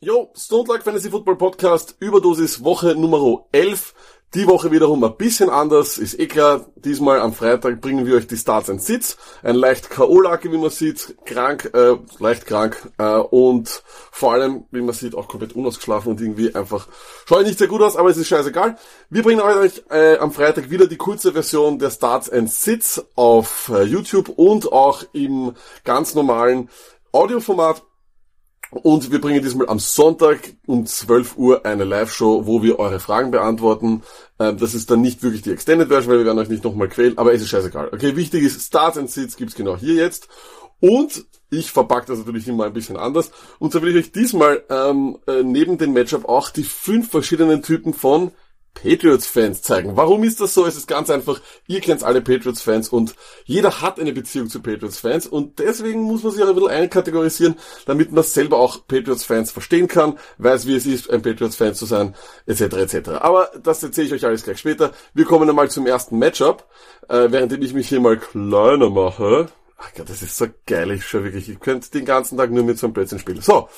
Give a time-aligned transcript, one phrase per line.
[0.00, 3.94] Jo, Stone Like Fantasy Football Podcast, Überdosis Woche Nummer 11.
[4.32, 6.66] Die Woche wiederum ein bisschen anders, ist eh klar.
[6.76, 9.16] Diesmal am Freitag bringen wir euch die Starts and Sits.
[9.42, 13.82] Ein leicht K.O.-Lage, wie man sieht, krank, äh, leicht krank, äh, und
[14.12, 16.86] vor allem, wie man sieht, auch komplett unausgeschlafen und irgendwie einfach,
[17.26, 18.76] schaut nicht sehr gut aus, aber es ist scheißegal.
[19.10, 23.68] Wir bringen euch äh, am Freitag wieder die kurze Version der Starts and Sits auf
[23.74, 26.70] äh, YouTube und auch im ganz normalen
[27.10, 27.82] Audioformat
[28.70, 33.30] und wir bringen diesmal am Sonntag um 12 Uhr eine Live-Show, wo wir eure Fragen
[33.30, 34.02] beantworten.
[34.38, 36.88] Ähm, das ist dann nicht wirklich die Extended Version, weil wir werden euch nicht nochmal
[36.88, 37.88] quälen, aber es ist scheißegal.
[37.92, 40.28] Okay, wichtig ist, Starts and Sits gibt's genau hier jetzt.
[40.80, 43.30] Und ich verpacke das natürlich immer ein bisschen anders.
[43.58, 47.62] Und so will ich euch diesmal ähm, äh, neben dem Matchup auch die fünf verschiedenen
[47.62, 48.32] Typen von
[48.74, 49.96] Patriots-Fans zeigen.
[49.96, 50.64] Warum ist das so?
[50.64, 55.26] Es ist ganz einfach, ihr kennt alle Patriots-Fans und jeder hat eine Beziehung zu Patriots-Fans
[55.26, 59.88] und deswegen muss man sich auch ein bisschen einkategorisieren, damit man selber auch Patriots-Fans verstehen
[59.88, 62.14] kann, weiß, wie es ist, ein Patriots-Fan zu sein,
[62.46, 62.62] etc.
[62.76, 63.08] etc.
[63.20, 64.92] Aber das erzähle ich euch alles gleich später.
[65.12, 66.66] Wir kommen einmal zum ersten Matchup,
[67.08, 69.48] äh, während ich mich hier mal kleiner mache.
[69.80, 72.64] Ach Gott, das ist so geil, ich schon wirklich, ich könnte den ganzen Tag nur
[72.64, 73.40] mit so einem Blödsinn spielen.
[73.40, 73.68] So,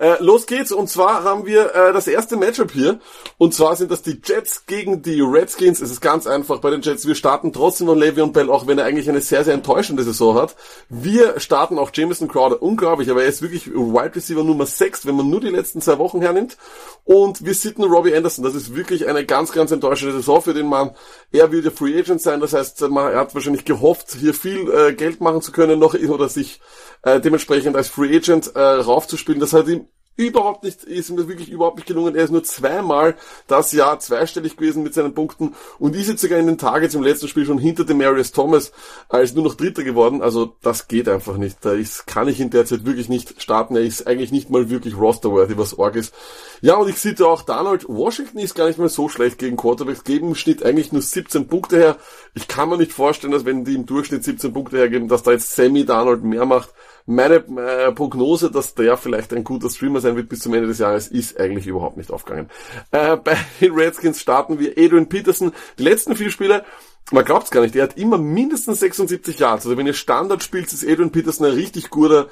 [0.00, 2.98] äh, los geht's und zwar haben wir äh, das erste Matchup hier
[3.36, 5.80] und zwar sind das die Jets gegen die Redskins.
[5.80, 8.78] Es ist ganz einfach bei den Jets, wir starten trotzdem von Le'Veon Bell, auch wenn
[8.78, 10.56] er eigentlich eine sehr, sehr enttäuschende Saison hat.
[10.88, 15.16] Wir starten auch Jameson Crowder, unglaublich, aber er ist wirklich Wide Receiver Nummer 6, wenn
[15.16, 16.56] man nur die letzten zwei Wochen hernimmt
[17.04, 20.66] und wir sitten Robbie Anderson, das ist wirklich eine ganz, ganz enttäuschende Saison für den
[20.66, 20.92] Mann.
[21.30, 24.70] Er will der Free Agent sein, das heißt, man, er hat wahrscheinlich gehofft, hier viel
[24.70, 26.60] äh, Geld machen zu können noch oder sich
[27.02, 29.40] äh, dementsprechend als Free Agent äh, raufzuspielen.
[29.40, 29.89] Das hat ihm
[30.20, 32.14] überhaupt nicht, ist mir wirklich überhaupt nicht gelungen.
[32.14, 33.16] Er ist nur zweimal
[33.46, 37.02] das Jahr zweistellig gewesen mit seinen Punkten und ist jetzt sogar in den Tagen zum
[37.02, 38.72] letzten Spiel schon hinter dem Marius Thomas
[39.08, 40.20] als nur noch Dritter geworden.
[40.20, 41.64] Also das geht einfach nicht.
[41.64, 43.76] Da ist, kann ich in der Zeit wirklich nicht starten.
[43.76, 46.14] Er ist eigentlich nicht mal wirklich rosterworthy, was Org ist.
[46.60, 50.04] Ja, und ich sehe auch Donald, Washington ist gar nicht mal so schlecht gegen Quarterbacks,
[50.04, 51.96] geben im Schnitt eigentlich nur 17 Punkte her.
[52.34, 55.32] Ich kann mir nicht vorstellen, dass wenn die im Durchschnitt 17 Punkte hergeben, dass da
[55.32, 56.70] jetzt Sammy Donald mehr macht
[57.06, 60.78] meine äh, Prognose, dass der vielleicht ein guter Streamer sein wird bis zum Ende des
[60.78, 62.48] Jahres, ist eigentlich überhaupt nicht aufgegangen.
[62.90, 65.52] Äh, bei den Redskins starten wir Adrian Peterson.
[65.78, 66.64] Die letzten vier Spiele,
[67.10, 69.66] man glaubt es gar nicht, er hat immer mindestens 76 Yards.
[69.66, 72.28] Also wenn ihr Standard spielt, ist Adrian Peterson ein richtig guter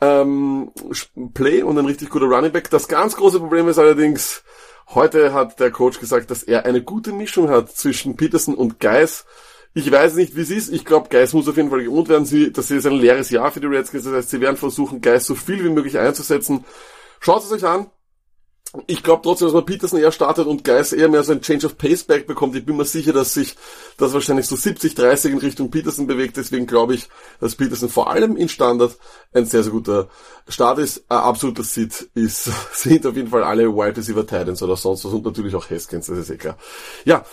[0.00, 0.72] ähm,
[1.34, 2.70] Play und ein richtig guter Running Back.
[2.70, 4.42] Das ganz große Problem ist allerdings,
[4.88, 9.24] heute hat der Coach gesagt, dass er eine gute Mischung hat zwischen Peterson und Geis.
[9.74, 10.72] Ich weiß nicht, wie es ist.
[10.72, 12.26] Ich glaube, Geist muss auf jeden Fall gewohnt werden.
[12.26, 14.04] Sie, das ist ein leeres Jahr für die Redskins.
[14.04, 16.64] Das heißt, sie werden versuchen, Geist so viel wie möglich einzusetzen.
[17.20, 17.86] Schaut es euch an.
[18.86, 21.66] Ich glaube trotzdem, dass man Peterson eher startet und Geist eher mehr so ein Change
[21.66, 22.56] of Pace back bekommt.
[22.56, 23.54] Ich bin mir sicher, dass sich
[23.98, 26.38] das wahrscheinlich so 70-30 in Richtung Peterson bewegt.
[26.38, 27.08] Deswegen glaube ich,
[27.38, 28.96] dass Peterson vor allem in Standard
[29.34, 30.08] ein sehr, sehr guter
[30.48, 31.04] Start ist.
[31.10, 35.12] Ein absoluter Sit ist, sind auf jeden Fall alle Wide Receiver Titans oder sonst was
[35.12, 36.56] und natürlich auch Haskins, das ist eh klar.
[37.04, 37.26] Ja,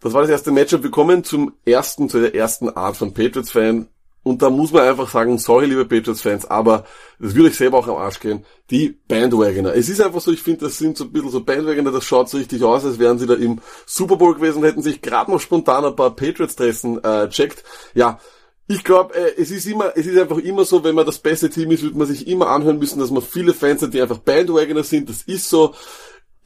[0.00, 0.82] das war das erste Matchup.
[0.82, 3.88] Wir kommen zum ersten, zu der ersten Art von Patriots-Fan.
[4.22, 6.84] Und da muss man einfach sagen, sorry, liebe Patriots-Fans, aber
[7.20, 9.72] das würde ich selber auch am Arsch gehen, die Bandwagoner.
[9.76, 12.28] Es ist einfach so, ich finde, das sind so ein bisschen so Bandwagoner, das schaut
[12.28, 15.40] so richtig aus, als wären sie da im Super Bowl gewesen, hätten sich gerade noch
[15.40, 17.62] spontan ein paar Patriots-Dressen äh, checkt.
[17.94, 18.18] Ja,
[18.66, 21.48] ich glaube, äh, es ist immer, es ist einfach immer so, wenn man das beste
[21.48, 24.18] Team ist, wird man sich immer anhören müssen, dass man viele Fans hat, die einfach
[24.18, 25.08] Bandwagoner sind.
[25.08, 25.72] Das ist so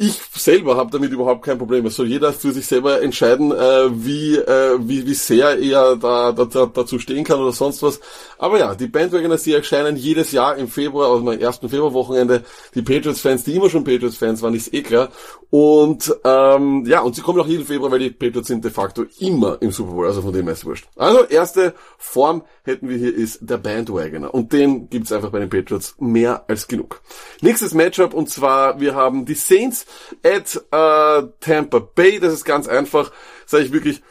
[0.03, 1.85] ich selber habe damit überhaupt kein Problem.
[1.85, 6.33] Es soll jeder für sich selber entscheiden, äh, wie, äh, wie, wie sehr er da,
[6.33, 8.01] da, da, dazu stehen kann oder sonst was.
[8.39, 12.45] Aber ja, die Bandwagoners, die erscheinen jedes Jahr im Februar, also meinem ersten Februarwochenende,
[12.75, 15.11] die Patriots-Fans, die immer schon Patriots-Fans waren, ist eh klar.
[15.51, 19.05] Und ähm, ja, und sie kommen auch jeden Februar, weil die Patriots sind de facto
[19.19, 20.87] immer im Super Bowl, also von dem her ist wurscht.
[20.97, 24.33] Also, erste Form hätten wir hier ist der Bandwagoner.
[24.33, 27.03] Und den gibt's einfach bei den Patriots mehr als genug.
[27.43, 29.87] Nächstes Matchup, und zwar, wir haben die Saints
[30.25, 32.21] at äh, Tampa Bay.
[32.21, 33.11] Das ist ganz einfach,
[33.47, 34.03] sage ich wirklich,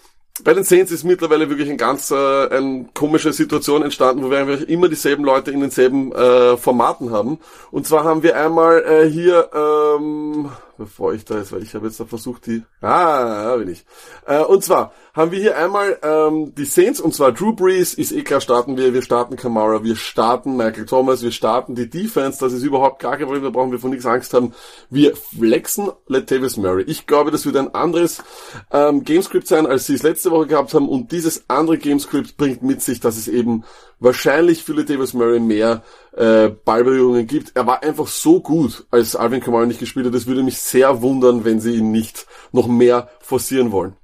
[0.43, 4.39] bei den Saints ist mittlerweile wirklich ein ganz äh, eine komische Situation entstanden, wo wir
[4.39, 7.39] einfach immer dieselben Leute in denselben äh, Formaten haben.
[7.71, 10.49] Und zwar haben wir einmal äh, hier ähm,
[10.79, 13.85] bevor ich da jetzt, weil ich habe jetzt da versucht, die, ah, da bin ich.
[14.25, 18.11] Äh, und zwar haben wir hier einmal ähm, die Saints, und zwar Drew Brees, ist
[18.11, 22.39] eh klar, starten wir, wir starten Kamara, wir starten Michael Thomas, wir starten die Defense,
[22.39, 24.53] das ist überhaupt gar kein Problem, da brauchen wir von nichts Angst haben.
[24.89, 26.83] Wir flexen Latavius Murray.
[26.87, 28.23] Ich glaube, das wird ein anderes
[28.71, 32.63] ähm, Gamescript sein, als sie es letzte Woche gehabt haben, und dieses andere Gamescript bringt
[32.63, 33.65] mit sich, dass es eben
[33.99, 35.83] wahrscheinlich für Latavius Murray mehr
[36.15, 37.55] äh, Ballberührungen gibt.
[37.55, 40.13] Er war einfach so gut, als Alvin Kamara nicht gespielt hat.
[40.13, 43.95] Das würde mich sehr wundern, wenn sie ihn nicht noch mehr forcieren wollen.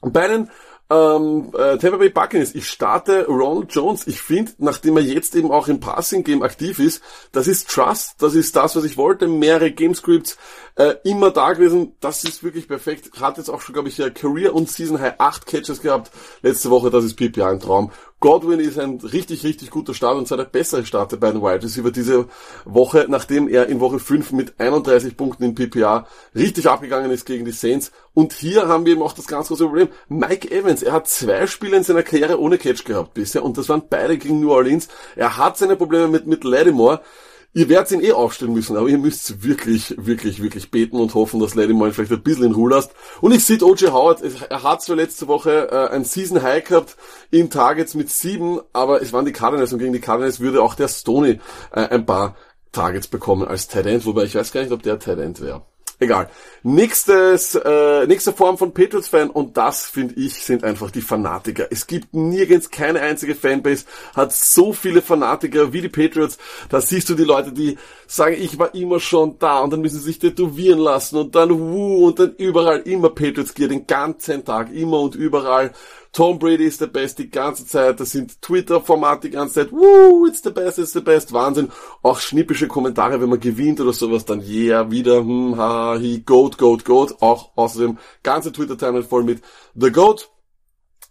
[0.00, 0.50] Bei den
[0.88, 2.54] ähm, äh, Tampa Bay Buccaneers.
[2.54, 4.06] Ich starte Ronald Jones.
[4.06, 7.02] Ich finde, nachdem er jetzt eben auch im Passing-Game aktiv ist,
[7.32, 8.22] das ist Trust.
[8.22, 9.26] Das ist das, was ich wollte.
[9.26, 10.38] Mehrere Gamescripts
[10.76, 11.96] äh, immer da gewesen.
[12.00, 13.10] Das ist wirklich perfekt.
[13.20, 16.12] Hat jetzt auch schon, glaube ich, Career und Season High 8 Catches gehabt.
[16.42, 17.90] Letzte Woche, das ist PPA ein Traum.
[18.26, 21.62] Godwin ist ein richtig, richtig guter Start und zwar der bessere Start der beiden Wide
[21.62, 22.26] Receiver diese
[22.64, 27.44] Woche, nachdem er in Woche 5 mit 31 Punkten in PPA richtig abgegangen ist gegen
[27.44, 27.92] die Saints.
[28.14, 29.90] Und hier haben wir eben auch das ganz große Problem.
[30.08, 33.68] Mike Evans, er hat zwei Spiele in seiner Karriere ohne Catch gehabt bisher und das
[33.68, 34.88] waren beide gegen New Orleans.
[35.14, 37.02] Er hat seine Probleme mit, mit Lattimore.
[37.52, 41.40] Ihr werdet ihn eh aufstellen müssen, aber ihr müsst wirklich, wirklich, wirklich beten und hoffen,
[41.40, 42.92] dass Lady Moine vielleicht ein bisschen in Ruhe lasst.
[43.20, 43.92] Und ich sehe O.J.
[43.92, 46.96] Howard, er hat zwar letzte Woche äh, ein Season High gehabt
[47.30, 50.74] in Targets mit sieben, aber es waren die Cardinals und gegen die Cardinals würde auch
[50.74, 51.40] der Stoney
[51.72, 52.36] äh, ein paar
[52.72, 55.62] Targets bekommen als End, wobei ich weiß gar nicht, ob der End wäre.
[55.98, 56.28] Egal.
[56.62, 61.68] Nächstes, äh, nächste Form von Patriots-Fan und das, finde ich, sind einfach die Fanatiker.
[61.70, 66.36] Es gibt nirgends keine einzige Fanbase, hat so viele Fanatiker wie die Patriots.
[66.68, 69.98] Da siehst du die Leute, die sagen, ich war immer schon da und dann müssen
[69.98, 74.44] sie sich tätowieren lassen und dann wuh und dann überall immer Patriots Gear den ganzen
[74.44, 75.72] Tag, immer und überall.
[76.16, 78.00] Tom Brady ist der Best die ganze Zeit.
[78.00, 79.70] Das sind Twitter-Formate die ganze Zeit.
[79.70, 81.30] Woo, it's the best, it's the best.
[81.34, 81.70] Wahnsinn.
[82.02, 86.56] Auch schnippische Kommentare, wenn man gewinnt oder sowas, dann yeah, wieder, hm, ha, he, goat,
[86.56, 87.16] goat, goat.
[87.20, 89.42] Auch außerdem ganze Twitter-Timeline voll mit
[89.74, 90.30] The Goat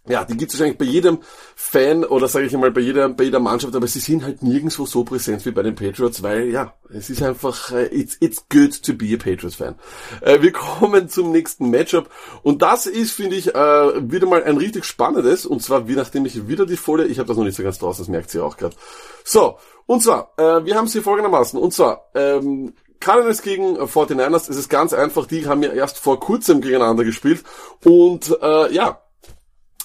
[0.08, 1.18] ja, die gibt es wahrscheinlich bei jedem
[1.54, 4.86] Fan oder sage ich einmal bei jeder, bei jeder Mannschaft, aber sie sind halt nirgendwo
[4.86, 8.82] so präsent wie bei den Patriots, weil ja, es ist einfach, uh, it's, it's good
[8.82, 9.74] to be a Patriots-Fan.
[10.20, 12.08] Äh, wir kommen zum nächsten Matchup
[12.42, 16.26] und das ist, finde ich, äh, wieder mal ein richtig spannendes und zwar, wie nachdem
[16.26, 18.40] ich wieder die Folie, ich habe das noch nicht so ganz draußen, das merkt sie
[18.40, 18.76] auch gerade.
[19.24, 24.56] So, und zwar, äh, wir haben sie folgendermaßen, und zwar, ähm, Cardinals gegen 49ers, es
[24.56, 27.44] ist ganz einfach, die haben ja erst vor kurzem gegeneinander gespielt
[27.84, 29.00] und äh, ja,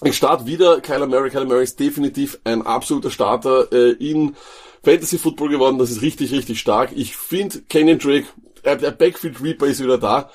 [0.03, 1.29] ich starte wieder Kyler Murray.
[1.29, 4.35] Kyler Murray ist definitiv ein absoluter Starter äh, in
[4.83, 5.77] Fantasy Football geworden.
[5.77, 6.91] Das ist richtig, richtig stark.
[6.95, 8.25] Ich finde Kenyon Drake,
[8.63, 10.31] äh, der Backfield Reaper ist wieder da.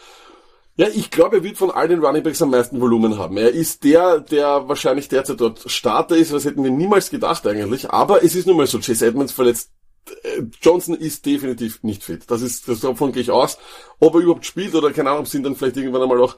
[0.78, 3.38] Ja, ich glaube, er wird von all den Running Backs am meisten Volumen haben.
[3.38, 6.32] Er ist der, der wahrscheinlich derzeit dort Starter ist.
[6.32, 7.90] Das hätten wir niemals gedacht eigentlich.
[7.90, 8.78] Aber es ist nun mal so.
[8.78, 9.70] Chase Edmonds verletzt.
[10.22, 12.24] Äh, Johnson ist definitiv nicht fit.
[12.28, 13.58] Das ist, davon gehe ich aus.
[13.98, 16.36] Ob er überhaupt spielt oder keine Ahnung, sind dann vielleicht irgendwann einmal auch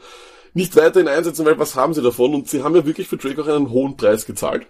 [0.54, 2.34] nicht weiterhin einsetzen, weil was haben sie davon?
[2.34, 4.66] Und sie haben ja wirklich für Drake auch einen hohen Preis gezahlt.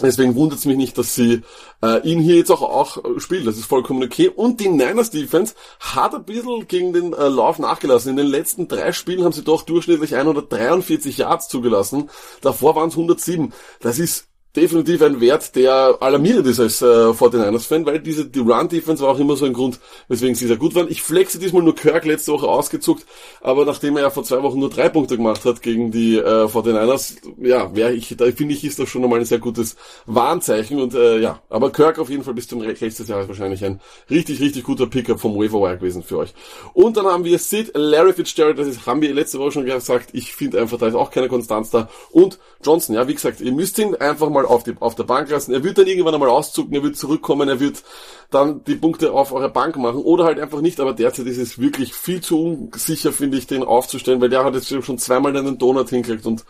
[0.00, 1.42] Deswegen wundert es mich nicht, dass sie
[1.82, 3.44] äh, ihn hier jetzt auch, auch spielen.
[3.44, 4.28] Das ist vollkommen okay.
[4.28, 8.10] Und die Niners Defense hat ein bisschen gegen den äh, Lauf nachgelassen.
[8.10, 12.10] In den letzten drei Spielen haben sie doch durchschnittlich 143 Yards zugelassen.
[12.42, 13.52] Davor waren es 107.
[13.80, 19.02] Das ist definitiv ein Wert, der alarmierend ist als äh, 49ers-Fan, weil diese die Run-Defense
[19.02, 19.78] war auch immer so ein Grund,
[20.08, 20.90] weswegen sie sehr gut waren.
[20.90, 23.06] Ich flexe diesmal nur Kirk letzte Woche ausgezuckt,
[23.40, 26.46] aber nachdem er ja vor zwei Wochen nur drei Punkte gemacht hat gegen die äh,
[26.46, 29.76] 49ers, ja, wäre ich, da finde ich, ist das schon einmal ein sehr gutes
[30.06, 33.64] Warnzeichen und äh, ja, aber Kirk auf jeden Fall bis zum Rest des Jahres wahrscheinlich
[33.64, 33.80] ein
[34.10, 36.34] richtig, richtig guter Pickup vom Waiver gewesen für euch.
[36.74, 40.10] Und dann haben wir Sid, Larry Fitzgerald, das ist, haben wir letzte Woche schon gesagt,
[40.12, 43.52] ich finde einfach, da ist auch keine Konstanz da und Johnson, ja, wie gesagt, ihr
[43.52, 45.52] müsst ihn einfach mal auf, die, auf der Bank lassen.
[45.52, 47.82] Er wird dann irgendwann einmal auszucken, er wird zurückkommen, er wird
[48.30, 50.80] dann die Punkte auf eurer Bank machen oder halt einfach nicht.
[50.80, 54.54] Aber derzeit ist es wirklich viel zu unsicher, finde ich, den aufzustellen, weil der hat
[54.54, 56.44] jetzt schon zweimal einen Donut hinkriegt und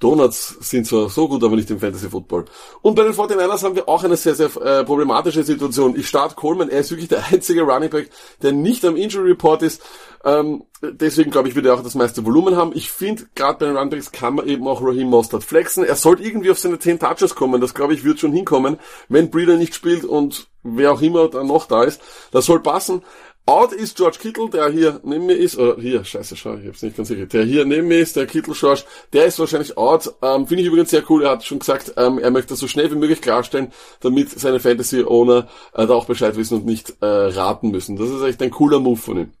[0.00, 2.46] Donuts sind zwar so gut, aber nicht im Fantasy Football.
[2.80, 5.94] Und bei den 49ers haben wir auch eine sehr, sehr äh, problematische Situation.
[5.94, 8.10] Ich starte Coleman, er ist wirklich der einzige Running Back,
[8.42, 9.82] der nicht am Injury Report ist.
[10.24, 12.72] Ähm, deswegen glaube ich, wird er auch das meiste Volumen haben.
[12.74, 15.84] Ich finde, gerade bei den Running Backs kann man eben auch Raheem Mostert flexen.
[15.84, 17.60] Er sollte irgendwie auf seine 10 Touches kommen.
[17.60, 18.78] Das glaube ich wird schon hinkommen,
[19.08, 22.00] wenn Breeder nicht spielt und wer auch immer dann noch da ist.
[22.32, 23.02] Das soll passen.
[23.50, 26.82] Out ist George Kittle, der hier neben mir ist, oder hier, scheiße, schau, ich hab's
[26.82, 30.14] nicht ganz sicher, der hier neben mir ist, der Kittle George, der ist wahrscheinlich out,
[30.22, 32.68] ähm, finde ich übrigens sehr cool, er hat schon gesagt, ähm, er möchte das so
[32.68, 37.06] schnell wie möglich klarstellen, damit seine Fantasy-Owner äh, da auch Bescheid wissen und nicht äh,
[37.06, 37.96] raten müssen.
[37.96, 39.32] Das ist echt ein cooler Move von ihm.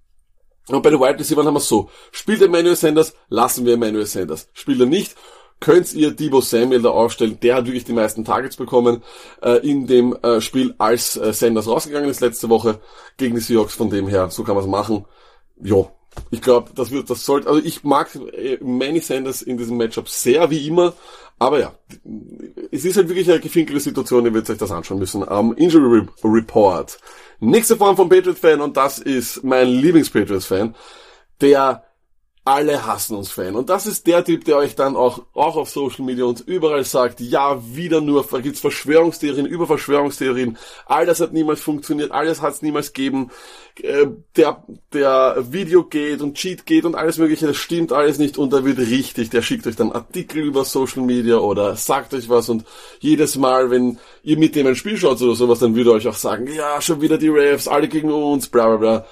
[0.66, 4.06] Und bei den Wide Receivers haben wir es so, spielt Emmanuel Sanders, lassen wir Emmanuel
[4.06, 4.48] Sanders.
[4.54, 5.14] Spielt er nicht,
[5.60, 7.38] könnt ihr Debo Samuel da aufstellen.
[7.40, 9.02] Der hat wirklich die meisten Targets bekommen
[9.42, 12.80] äh, in dem äh, Spiel, als äh, Sanders rausgegangen ist letzte Woche
[13.16, 13.74] gegen die Seahawks.
[13.74, 15.04] Von dem her, so kann man es machen.
[15.62, 15.90] Jo,
[16.30, 20.08] ich glaube, das wird, das sollte, also ich mag äh, Manny Sanders in diesem Matchup
[20.08, 20.94] sehr, wie immer.
[21.38, 21.72] Aber ja,
[22.70, 26.06] es ist halt wirklich eine gefinkelte Situation, ihr werdet euch das anschauen müssen am Injury
[26.22, 26.98] Report.
[27.40, 30.74] Nächste Form von Patriots-Fan und das ist mein Lieblings-Patriots-Fan,
[31.40, 31.82] der
[32.50, 33.54] alle hassen uns Fan.
[33.54, 36.84] Und das ist der Typ, der euch dann auch, auch auf Social Media und überall
[36.84, 42.42] sagt, ja, wieder nur, da gibt's Verschwörungstheorien über Verschwörungstheorien, all das hat niemals funktioniert, alles
[42.42, 43.30] hat's niemals gegeben,
[43.80, 48.36] äh, der, der Video geht und Cheat geht und alles mögliche, das stimmt alles nicht.
[48.36, 52.28] Und da wird richtig, der schickt euch dann Artikel über Social Media oder sagt euch
[52.28, 52.48] was.
[52.48, 52.64] Und
[52.98, 56.08] jedes Mal, wenn ihr mit dem ein Spiel schaut oder sowas, dann würde er euch
[56.08, 59.06] auch sagen, ja, schon wieder die Refs, alle gegen uns, bla bla bla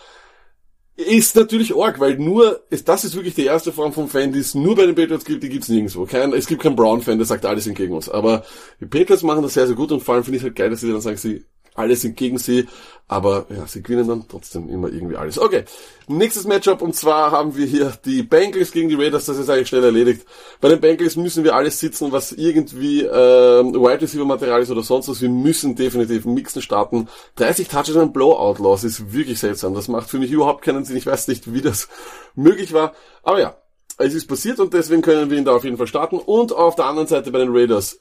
[0.98, 4.40] ist natürlich arg, weil nur, ist, das ist wirklich die erste Form von Fan, die
[4.40, 6.06] es nur bei den Patriots gibt, die gibt's nirgendwo.
[6.06, 8.08] Kein, es gibt keinen Brown-Fan, der sagt, alle sind gegen uns.
[8.08, 8.44] Aber
[8.80, 10.80] die Patriots machen das sehr, sehr gut und vor allem finde ich halt geil, dass
[10.80, 11.44] sie dann sagen, sie
[11.78, 12.66] alle sind gegen sie,
[13.06, 15.38] aber ja, sie gewinnen dann trotzdem immer irgendwie alles.
[15.38, 15.64] Okay,
[16.08, 19.68] nächstes Matchup und zwar haben wir hier die Bengals gegen die Raiders, das ist eigentlich
[19.68, 20.26] schnell erledigt.
[20.60, 24.82] Bei den Bengals müssen wir alles sitzen, was irgendwie äh, Wide Receiver Material ist oder
[24.82, 25.22] sonst was.
[25.22, 27.08] Wir müssen definitiv Mixen starten.
[27.36, 29.74] 30 Touches und Blowout Loss ist wirklich seltsam.
[29.74, 30.96] Das macht für mich überhaupt keinen Sinn.
[30.96, 31.88] Ich weiß nicht, wie das
[32.34, 32.92] möglich war,
[33.22, 33.56] aber ja.
[34.00, 36.18] Es ist passiert und deswegen können wir ihn da auf jeden Fall starten.
[36.18, 37.98] Und auf der anderen Seite bei den Raiders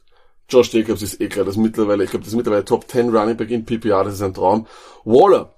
[0.49, 3.35] Josh Jacobs ist eh klar, das mittlerweile, ich glaube, das ist mittlerweile Top 10 Running
[3.35, 4.65] Back in PPR, das ist ein Traum.
[5.03, 5.53] Waller.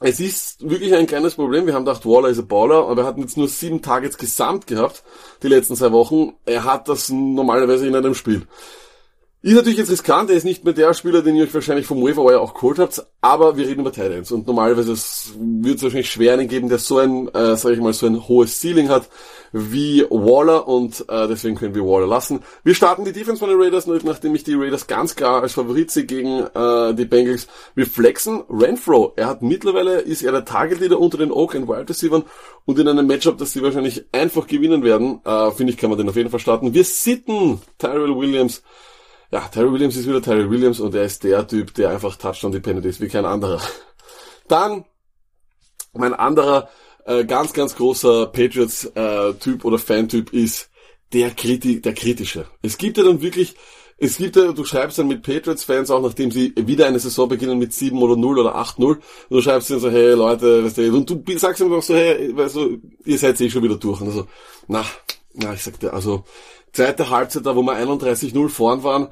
[0.00, 1.66] Es ist wirklich ein kleines Problem.
[1.66, 4.66] Wir haben gedacht, Waller ist ein Baller, aber er hat jetzt nur sieben Targets gesamt
[4.66, 5.04] gehabt,
[5.42, 6.32] die letzten zwei Wochen.
[6.46, 8.46] Er hat das normalerweise in einem Spiel.
[9.42, 12.02] Ist natürlich jetzt riskant, er ist nicht mehr der Spieler, den ihr euch wahrscheinlich vom
[12.02, 16.10] Waiver Wire auch geholt habt, aber wir reden über Titans und normalerweise wird es wahrscheinlich
[16.10, 19.08] schwer einen geben, der so ein, äh, sag ich mal, so ein hohes Ceiling hat
[19.52, 22.40] wie Waller und äh, deswegen können wir Waller lassen.
[22.62, 25.90] Wir starten die Defense von den Raiders, nachdem ich die Raiders ganz klar als Favorit
[25.90, 27.48] sehe gegen äh, die Bengals.
[27.74, 29.12] Wir flexen Renfro.
[29.16, 32.22] Er hat mittlerweile, ist er der Target Leader unter den Oakland Wild Receivers
[32.64, 35.98] und in einem Matchup, das sie wahrscheinlich einfach gewinnen werden, äh, finde ich, kann man
[35.98, 36.74] den auf jeden Fall starten.
[36.74, 38.62] Wir sitten Tyrell Williams
[39.32, 42.84] ja, Terry Williams ist wieder Terry Williams und er ist der Typ, der einfach Touchdown-dependent
[42.84, 43.60] ist, wie kein anderer.
[44.48, 44.84] Dann
[45.92, 46.68] mein anderer
[47.04, 50.70] äh, ganz, ganz großer Patriots-Typ äh, oder Fan-Typ ist
[51.12, 52.46] der, Kriti der kritische.
[52.62, 53.54] Es gibt ja dann wirklich,
[53.98, 57.58] es gibt ja, du schreibst dann mit Patriots-Fans auch, nachdem sie wieder eine Saison beginnen
[57.58, 60.96] mit 7 oder 0 oder 8-0, und du schreibst dann so, hey Leute, weißt du,
[60.96, 64.00] und du sagst ihm doch so, hey, weißt du, ihr seid eh schon wieder durch.
[64.00, 64.26] Und also,
[64.68, 64.84] na,
[65.34, 66.24] na, ich sagte, also,
[66.72, 69.08] zweite Halbzeit, da wo wir 31-0 vorn waren,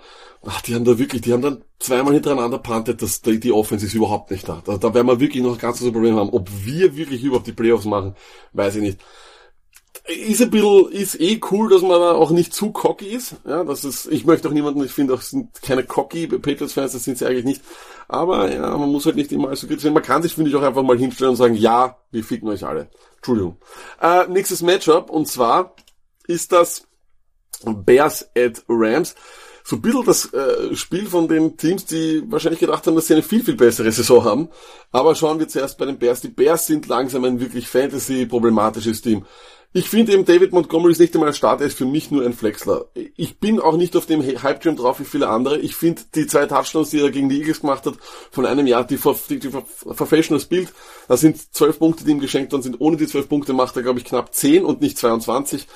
[0.46, 3.86] ach, die haben da wirklich, die haben dann zweimal hintereinander pantet, dass die, die Offense
[3.86, 4.62] ist überhaupt nicht da.
[4.64, 6.30] Da, da werden wir wirklich noch ein ganzes Problem haben.
[6.30, 8.14] Ob wir wirklich überhaupt die Playoffs machen,
[8.52, 9.00] weiß ich nicht.
[10.06, 13.36] Ist ein bisschen, ist eh cool, dass man da auch nicht zu cocky ist.
[13.46, 17.04] Ja, das ist, ich möchte auch niemanden, ich finde auch, sind keine cocky Patriots-Fans, das
[17.04, 17.62] sind sie eigentlich nicht.
[18.06, 19.92] Aber ja, man muss halt nicht immer so kritisch sein.
[19.92, 22.64] Man kann sich, finde ich, auch einfach mal hinstellen und sagen, ja, wir ficken euch
[22.64, 22.88] alle.
[23.16, 23.58] Entschuldigung.
[24.00, 25.74] Äh, nächstes Matchup, und zwar
[26.26, 26.88] ist das
[27.64, 29.14] Bears at Rams.
[29.64, 33.12] So ein bisschen das äh, Spiel von den Teams, die wahrscheinlich gedacht haben, dass sie
[33.12, 34.48] eine viel, viel bessere Saison haben.
[34.92, 36.22] Aber schauen wir zuerst bei den Bears.
[36.22, 39.26] Die Bears sind langsam ein wirklich Fantasy-problematisches Team.
[39.74, 42.32] Ich finde eben, David Montgomery ist nicht einmal ein Starter, ist für mich nur ein
[42.32, 42.86] Flexler.
[42.94, 45.58] Ich bin auch nicht auf dem Hype-Dream drauf wie viele andere.
[45.58, 47.96] Ich finde die zwei Touchdowns, die er gegen die Eagles gemacht hat,
[48.30, 50.72] von einem Jahr, die, die Professionals Bild,
[51.06, 52.80] da sind zwölf Punkte, die ihm geschenkt worden sind.
[52.80, 55.66] Ohne die zwölf Punkte macht er, glaube ich, knapp zehn und nicht 22.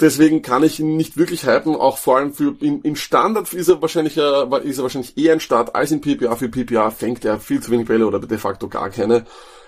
[0.00, 3.68] Deswegen kann ich ihn nicht wirklich hypen, auch vor allem für im, im Standard ist
[3.68, 6.34] er wahrscheinlich äh, ist er wahrscheinlich eher ein Start als im PPA.
[6.34, 9.24] Für PPA fängt er viel zu wenig Bälle oder de facto gar keine.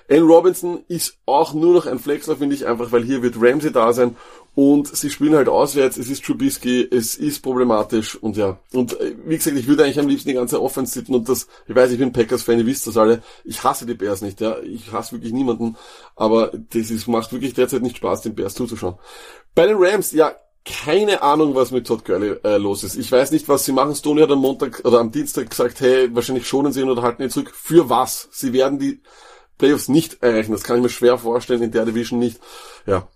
[0.08, 3.72] Allen Robinson ist auch nur noch ein Flexler, finde ich, einfach weil hier wird Ramsey
[3.72, 4.16] da sein
[4.54, 8.58] und sie spielen halt auswärts, es ist Trubisky, es ist problematisch und ja.
[8.72, 11.46] Und äh, wie gesagt, ich würde eigentlich am liebsten die ganze Offense sitzen und das,
[11.66, 14.58] ich weiß, ich bin Packers-Fan, ihr wisst das alle, ich hasse die Bears nicht, ja,
[14.60, 15.76] ich hasse wirklich niemanden,
[16.14, 18.94] aber das ist, macht wirklich derzeit nicht Spaß, den Bears zuzuschauen.
[19.54, 20.34] Bei den Rams, ja,
[20.64, 22.96] keine Ahnung, was mit Todd Gurley äh, los ist.
[22.96, 23.94] Ich weiß nicht, was sie machen.
[23.94, 27.22] Stoney hat am Montag oder am Dienstag gesagt, hey, wahrscheinlich schonen sie ihn oder halten
[27.22, 27.52] ihn zurück.
[27.54, 28.28] Für was?
[28.32, 29.00] Sie werden die
[29.58, 30.52] Playoffs nicht erreichen.
[30.52, 32.40] Das kann ich mir schwer vorstellen, in der Division nicht.
[32.86, 33.08] Ja.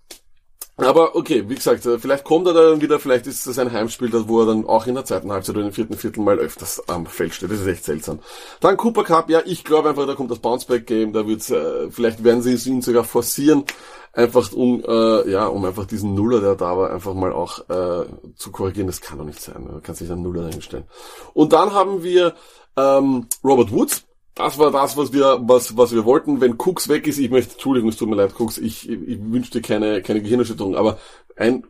[0.77, 4.09] Aber okay, wie gesagt, äh, vielleicht kommt er dann wieder, vielleicht ist es ein Heimspiel,
[4.27, 7.05] wo er dann auch in der zweiten Halbzeit oder im vierten Viertel mal öfters am
[7.05, 7.51] Feld steht.
[7.51, 8.19] Das ist echt seltsam.
[8.61, 12.23] Dann Cooper Cup, ja, ich glaube einfach, da kommt das Bounceback-Game, da wird's, äh, vielleicht
[12.23, 13.65] werden sie ihn sogar forcieren,
[14.13, 18.05] einfach um, äh, ja, um einfach diesen Nuller, der da war, einfach mal auch äh,
[18.35, 18.87] zu korrigieren.
[18.87, 19.67] Das kann doch nicht sein.
[19.71, 20.85] Da kann sich ein Nuller dahinstellen.
[21.33, 22.33] Und dann haben wir
[22.75, 24.03] ähm, Robert Woods,
[24.41, 26.41] das war das, was wir, was, was wir wollten.
[26.41, 29.61] Wenn Cooks weg ist, ich möchte, Entschuldigung, es tut mir leid, Cooks, ich, ich, dir
[29.61, 30.97] keine, keine Gehirnerschütterung, aber
[31.35, 31.63] ein,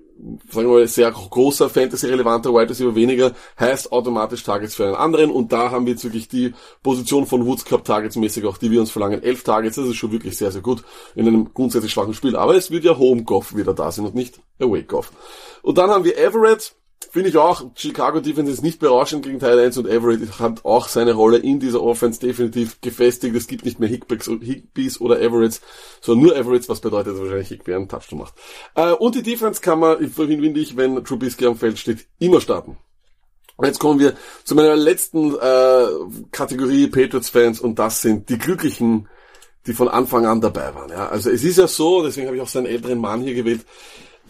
[0.49, 5.31] sagen wir mal, sehr großer Fantasy-relevanter Wide Receiver weniger heißt automatisch Targets für einen anderen
[5.31, 8.79] und da haben wir jetzt wirklich die Position von Woods Cup Targets-mäßig auch, die wir
[8.79, 9.23] uns verlangen.
[9.23, 10.83] Elf Targets, das ist schon wirklich sehr, sehr gut
[11.15, 14.15] in einem grundsätzlich schwachen Spiel, aber es wird ja Home Goff wieder da sein und
[14.15, 15.11] nicht Away Goff.
[15.63, 16.75] Und dann haben wir Everett,
[17.09, 20.87] Finde ich auch, Chicago Defense ist nicht berauschend gegen Teil 1 und Everett hat auch
[20.87, 23.35] seine Rolle in dieser Offense definitiv gefestigt.
[23.35, 25.61] Es gibt nicht mehr Higbees oder Everetts,
[25.99, 28.35] sondern nur Everetts, was bedeutet, dass wahrscheinlich Higby einen Touchdown macht.
[28.75, 32.77] Äh, und die Defense kann man, finde ich, wenn Trubisky am Feld steht, immer starten.
[33.57, 35.87] Und jetzt kommen wir zu meiner letzten äh,
[36.31, 39.07] Kategorie Patriots-Fans und das sind die Glücklichen,
[39.67, 40.89] die von Anfang an dabei waren.
[40.89, 41.09] Ja?
[41.09, 43.65] Also es ist ja so, deswegen habe ich auch so einen älteren Mann hier gewählt,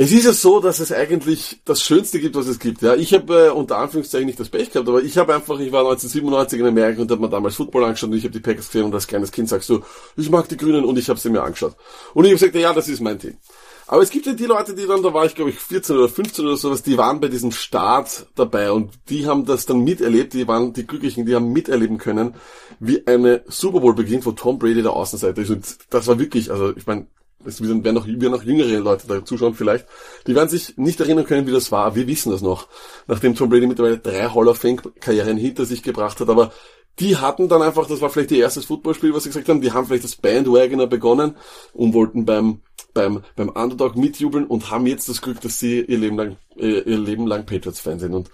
[0.04, 2.82] es ist ja so, dass es eigentlich das Schönste gibt, was es gibt.
[2.82, 5.72] Ja, ich habe äh, unter Anführungszeichen nicht das Pech gehabt, aber ich habe einfach, ich
[5.72, 8.66] war 1997 in Amerika und habe mir damals Football angeschaut und ich habe die Packers
[8.66, 9.84] gesehen und als kleines Kind sagst du,
[10.18, 11.76] ich mag die Grünen und ich habe sie mir angeschaut.
[12.16, 13.38] Und ich habe gesagt, ja, das ist mein Team.
[13.86, 16.10] Aber es gibt ja die Leute, die dann, da war ich glaube ich 14 oder
[16.10, 20.34] 15 oder sowas, die waren bei diesem Start dabei und die haben das dann miterlebt,
[20.34, 22.34] die waren die Glücklichen, die haben miterleben können,
[22.80, 25.52] wie eine Super Bowl beginnt, wo Tom Brady der Außenseiter ist.
[25.52, 27.06] Und das war wirklich, also ich meine,
[27.46, 29.86] es werden noch, werden noch jüngere Leute da zuschauen vielleicht,
[30.28, 31.96] die werden sich nicht erinnern können, wie das war.
[31.96, 32.68] Wir wissen das noch,
[33.08, 36.52] nachdem Tom Brady mittlerweile drei Hall of Fame-Karrieren hinter sich gebracht hat, aber
[37.00, 39.72] die hatten dann einfach, das war vielleicht ihr erstes Footballspiel, was sie gesagt haben, die
[39.72, 41.36] haben vielleicht das Bandwagoner begonnen
[41.74, 42.62] und wollten beim,
[42.94, 46.84] beim, beim Underdog mitjubeln und haben jetzt das Glück, dass sie ihr Leben lang, ihr
[46.84, 48.30] Leben lang Patriots-Fan sind und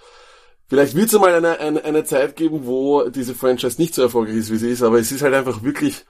[0.69, 4.35] Vielleicht wird es einmal eine, eine, eine Zeit geben, wo diese Franchise nicht so erfolgreich
[4.35, 6.05] ist, wie sie ist, aber es ist halt einfach wirklich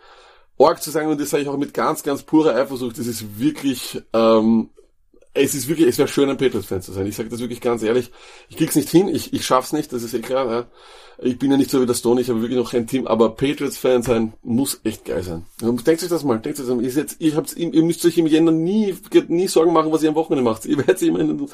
[0.59, 3.39] arg zu sagen und das sage ich auch mit ganz, ganz purer Eifersucht, das ist
[3.39, 4.69] wirklich, ähm,
[5.33, 7.05] es ist wirklich, es wäre schön, ein Patriots-Fan zu sein.
[7.05, 8.11] Ich sage das wirklich ganz ehrlich.
[8.49, 10.51] Ich krieg's nicht hin, ich, ich schaff's nicht, das ist eh klar.
[10.51, 10.65] Ja.
[11.19, 13.29] Ich bin ja nicht so wie der Stone, ich habe wirklich noch kein Team, aber
[13.29, 15.45] Patriots-Fan sein muss echt geil sein.
[15.61, 16.83] Denkt euch das mal, denkt euch das mal.
[16.83, 18.95] Ihr, jetzt, ihr, habt's, ihr müsst euch im Jänner nie,
[19.27, 20.65] nie Sorgen machen, was ihr am Wochenende macht.
[20.65, 21.49] Ihr werdet immer in den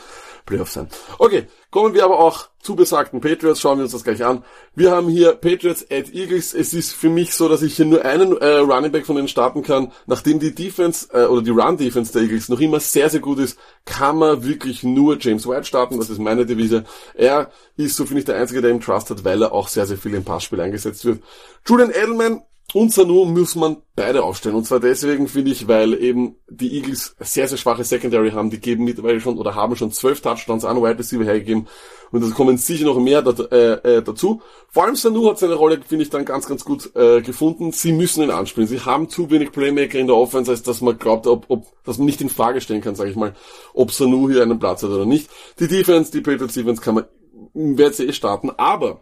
[0.45, 0.89] Playoffs sein.
[1.17, 4.43] Okay, kommen wir aber auch zu besagten Patriots, schauen wir uns das gleich an.
[4.73, 6.53] Wir haben hier Patriots at Eagles.
[6.53, 9.27] Es ist für mich so, dass ich hier nur einen äh, Running Back von denen
[9.27, 9.91] starten kann.
[10.07, 13.39] Nachdem die Defense äh, oder die Run Defense der Eagles noch immer sehr, sehr gut
[13.39, 15.97] ist, kann man wirklich nur James White starten.
[15.97, 16.85] Das ist meine Devise.
[17.15, 19.85] Er ist, so finde ich, der Einzige, der ihm Trust hat, weil er auch sehr,
[19.85, 21.21] sehr viel im Passspiel eingesetzt wird.
[21.65, 22.41] Julian Edelman
[22.73, 24.55] und Sanu muss man beide aufstellen.
[24.55, 28.49] Und zwar deswegen finde ich, weil eben die Eagles sehr, sehr schwache Secondary haben.
[28.49, 31.67] Die geben mittlerweile schon oder haben schon zwölf Touchdowns an Wide Receiver hergegeben.
[32.11, 34.41] Und da kommen sicher noch mehr dat, äh, äh, dazu.
[34.69, 37.71] Vor allem Sanu hat seine Rolle, finde ich, dann ganz, ganz gut äh, gefunden.
[37.71, 38.67] Sie müssen ihn anspielen.
[38.67, 41.97] Sie haben zu wenig Playmaker in der Offense, als dass man glaubt, ob, ob dass
[41.97, 43.35] man nicht in Frage stellen kann, sage ich mal,
[43.73, 45.29] ob Sanu hier einen Platz hat oder nicht.
[45.59, 47.05] Die Defense, die Patriots Defense kann man,
[47.53, 48.51] wird sie eh starten.
[48.57, 49.01] Aber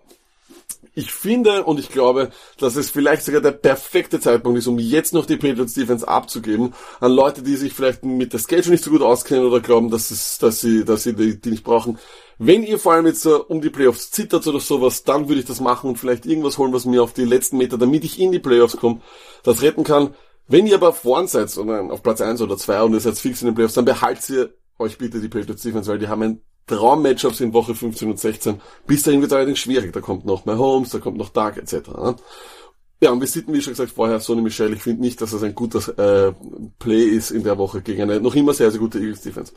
[0.94, 5.14] ich finde und ich glaube, dass es vielleicht sogar der perfekte Zeitpunkt ist, um jetzt
[5.14, 8.92] noch die Patriots Defense abzugeben an Leute, die sich vielleicht mit der Schedule nicht so
[8.92, 11.98] gut auskennen oder glauben, dass, es, dass sie, dass sie die, die nicht brauchen.
[12.38, 15.48] Wenn ihr vor allem jetzt uh, um die Playoffs zittert oder sowas, dann würde ich
[15.48, 18.32] das machen und vielleicht irgendwas holen, was mir auf die letzten Meter, damit ich in
[18.32, 19.02] die Playoffs komme,
[19.44, 20.16] das retten kann.
[20.48, 23.42] Wenn ihr aber vorn seid, oder auf Platz 1 oder 2 und ihr seid fix
[23.42, 26.42] in den Playoffs, dann behaltet ihr euch bitte die Patriots Defense, weil die haben ein
[26.76, 28.62] Traum-Matchups in Woche 15 und 16.
[28.88, 29.94] Bis dahin wird es allerdings schwierig.
[29.94, 31.90] Da kommt noch Mahomes, da kommt noch Dark etc.
[31.90, 32.16] Ne?
[33.04, 35.42] Ja, und wir sitzen, wie schon gesagt vorher, Sonny Michel, ich finde nicht, dass das
[35.42, 36.34] ein guter äh,
[36.78, 39.54] Play ist in der Woche gegen eine noch immer sehr, sehr gute Eagles-Defense.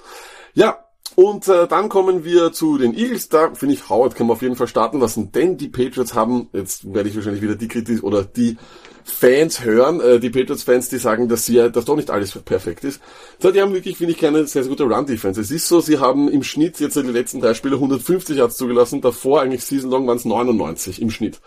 [0.55, 0.79] Ja,
[1.17, 3.29] und äh, dann kommen wir zu den Eagles.
[3.29, 6.49] Da finde ich, Howard kann man auf jeden Fall starten lassen, denn die Patriots haben,
[6.53, 8.57] jetzt werde ich wahrscheinlich wieder die Kritik oder die
[9.05, 13.03] Fans hören, äh, die Patriots-Fans, die sagen, dass sie, dass doch nicht alles perfekt ist.
[13.39, 15.41] So, die haben wirklich, finde ich, keine sehr, sehr gute Run-Defense.
[15.41, 18.57] Es ist so, sie haben im Schnitt jetzt in den letzten drei Spiele 150 Yards
[18.57, 21.41] zugelassen, davor eigentlich Season Long waren es 99 im Schnitt.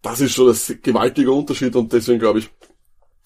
[0.00, 2.48] Das ist schon das gewaltige Unterschied und deswegen glaube ich,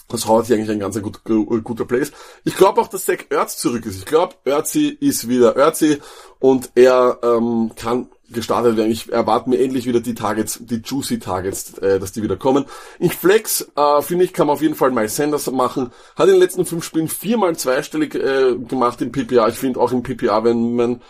[0.08, 2.12] dass Howard hier eigentlich ein ganz gut, guter ist.
[2.44, 3.98] Ich glaube auch, dass Zach Ertz zurück ist.
[3.98, 5.98] Ich glaube, Erzi ist wieder Erzi
[6.40, 8.90] und er ähm, kann gestartet werden.
[8.90, 12.64] Ich erwarte mir endlich wieder die Targets, die Juicy Targets, äh, dass die wieder kommen.
[12.98, 15.90] In Flex, äh, finde ich, kann man auf jeden Fall Miles Sanders machen.
[16.16, 19.48] Hat in den letzten fünf Spielen viermal zweistellig äh, gemacht im PPA.
[19.48, 21.00] Ich finde auch im PPA, wenn man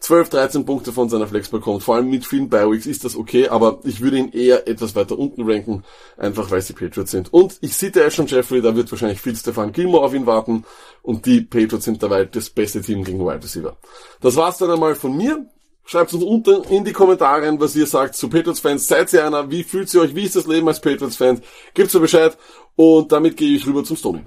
[0.00, 3.48] 12, 13 Punkte von seiner Flex bekommt, vor allem mit vielen Bi-Weeks ist das okay,
[3.48, 5.82] aber ich würde ihn eher etwas weiter unten ranken,
[6.16, 7.32] einfach weil sie Patriots sind.
[7.32, 10.64] Und ich sehe Ashton Jeffrey, da wird wahrscheinlich viel Stefan Gilmore auf ihn warten
[11.02, 13.76] und die Patriots sind dabei das beste Team gegen Wide Receiver.
[14.20, 15.46] Das war's dann einmal von mir.
[15.90, 18.86] Schreibt uns unten in die Kommentare, was ihr sagt zu Patriots-Fans.
[18.86, 19.50] Seid ihr einer?
[19.50, 20.14] Wie fühlt ihr euch?
[20.14, 21.40] Wie ist das Leben als Patriots-Fan?
[21.72, 22.36] Gibt's mir Bescheid.
[22.76, 24.20] Und damit gehe ich rüber zum Stony.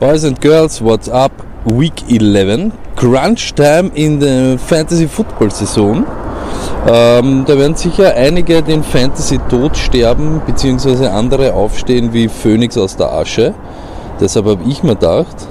[0.00, 1.32] Boys and Girls, what's up?
[1.66, 2.72] Week 11.
[2.96, 6.06] Crunch Time in der Fantasy Football Saison.
[6.86, 12.96] Ähm, da werden sicher einige den Fantasy Tod sterben, beziehungsweise andere aufstehen wie Phönix aus
[12.96, 13.52] der Asche.
[14.18, 15.46] Deshalb habe ich mir gedacht,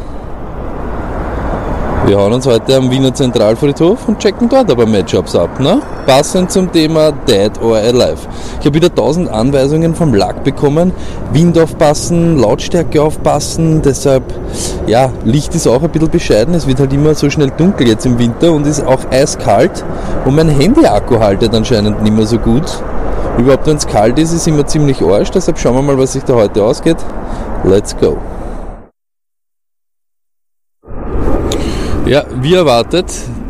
[2.08, 5.60] Wir hauen uns heute am Wiener Zentralfriedhof und checken dort aber Matchups ab.
[5.60, 5.82] Ne?
[6.06, 8.20] Passend zum Thema Dead or Alive.
[8.62, 10.94] Ich habe wieder 1000 Anweisungen vom Lack bekommen.
[11.34, 13.82] Wind aufpassen, Lautstärke aufpassen.
[13.82, 14.24] Deshalb,
[14.86, 16.54] ja, Licht ist auch ein bisschen bescheiden.
[16.54, 19.84] Es wird halt immer so schnell dunkel jetzt im Winter und ist auch eiskalt.
[20.24, 22.64] Und mein Handy-Akku haltet anscheinend nicht mehr so gut.
[23.38, 25.32] Überhaupt, wenn es kalt ist, ist immer ziemlich arsch.
[25.32, 26.98] Deshalb schauen wir mal, was sich da heute ausgeht.
[27.66, 28.16] Let's go.
[32.08, 33.08] Ja, wie erwartet,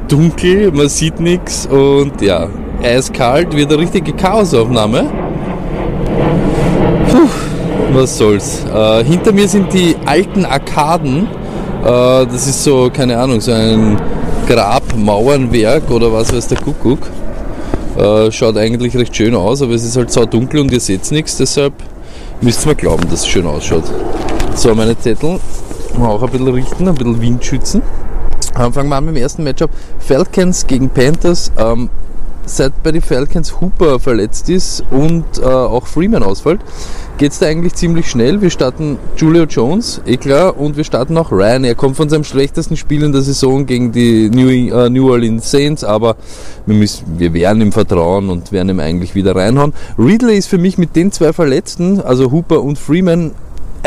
[0.07, 2.47] dunkel, man sieht nichts und ja,
[2.81, 5.05] eiskalt, wird eine richtige Chaosaufnahme.
[7.11, 7.29] Puh,
[7.93, 8.65] was soll's.
[8.73, 11.27] Äh, hinter mir sind die alten Arkaden.
[11.83, 14.01] Äh, das ist so, keine Ahnung, so ein
[14.47, 17.11] Grabmauernwerk oder was weiß der Kuckuck.
[17.95, 21.11] Äh, schaut eigentlich recht schön aus, aber es ist halt so dunkel und ihr seht
[21.11, 21.73] nichts, deshalb
[22.41, 23.83] müsst ihr mir glauben, dass es schön ausschaut.
[24.55, 25.39] So, meine Zettel
[26.01, 27.83] auch ein bisschen richten, ein bisschen Wind schützen.
[28.57, 29.69] Fangen wir an mit dem ersten Matchup.
[29.99, 31.51] Falcons gegen Panthers.
[31.57, 31.89] Ähm,
[32.47, 36.61] seit bei den Falcons Hooper verletzt ist und äh, auch Freeman ausfällt,
[37.17, 38.41] geht es da eigentlich ziemlich schnell.
[38.41, 41.63] Wir starten Julio Jones, eh klar, und wir starten auch Ryan.
[41.63, 45.49] Er kommt von seinem schlechtesten Spiel in der Saison gegen die New, äh, New Orleans
[45.49, 46.15] Saints, aber
[46.65, 49.73] wir, müssen, wir werden ihm vertrauen und werden ihm eigentlich wieder reinhauen.
[49.97, 53.31] Ridley ist für mich mit den zwei Verletzten, also Hooper und Freeman,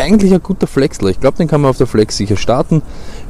[0.01, 1.11] eigentlich ein guter Flexler.
[1.11, 2.83] Ich glaube, den kann man auf der Flex sicher starten.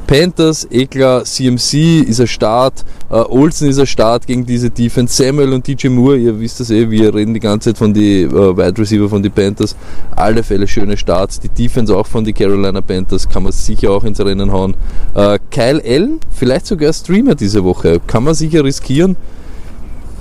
[0.07, 5.53] Panthers, Eklar, CMC ist ein Start, äh, Olsen ist ein Start gegen diese Defense, Samuel
[5.53, 8.57] und DJ Moore, ihr wisst das eh, wir reden die ganze Zeit von den äh,
[8.57, 9.75] Wide Receiver von den Panthers,
[10.15, 14.03] alle Fälle schöne Starts, die Defense auch von den Carolina Panthers, kann man sicher auch
[14.03, 14.75] ins Rennen hauen.
[15.13, 19.15] Äh, Kyle L, vielleicht sogar Streamer diese Woche, kann man sicher riskieren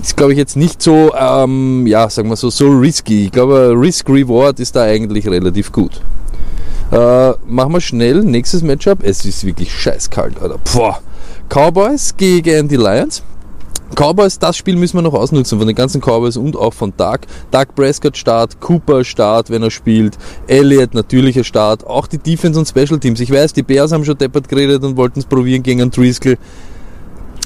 [0.02, 3.26] ist, glaube ich, jetzt nicht so, ähm, ja, sagen wir so, so risky.
[3.26, 6.00] Ich glaube, Risk-Reward ist da eigentlich relativ gut.
[6.90, 8.24] Äh, machen wir schnell.
[8.24, 8.98] Nächstes Matchup.
[9.02, 10.58] Es ist wirklich scheißkalt, Alter.
[10.72, 11.00] Boah.
[11.48, 13.22] Cowboys gegen die Lions.
[13.96, 17.20] Cowboys, das Spiel müssen wir noch ausnutzen von den ganzen Cowboys und auch von Doug.
[17.50, 22.68] Doug Prescott Start, Cooper Start, wenn er spielt, Elliott natürlicher Start, auch die Defense und
[22.68, 23.18] Special Teams.
[23.18, 26.38] Ich weiß, die Bears haben schon deppert geredet und wollten es probieren gegen einen Driscoll.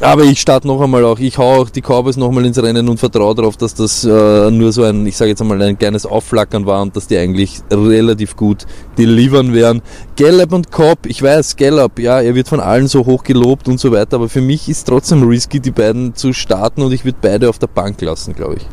[0.01, 2.89] Aber ich starte noch einmal auch, ich hau auch die Cowboys noch mal ins Rennen
[2.89, 6.05] und vertraue darauf, dass das äh, nur so ein, ich sage jetzt einmal, ein kleines
[6.05, 8.67] Aufflackern war und dass die eigentlich relativ gut
[8.99, 9.83] delivern werden.
[10.17, 13.79] Gallup und Cobb, ich weiß, Gallup, ja, er wird von allen so hoch gelobt und
[13.79, 17.19] so weiter, aber für mich ist trotzdem risky, die beiden zu starten und ich würde
[17.23, 18.67] beide auf der Bank lassen, glaube ich.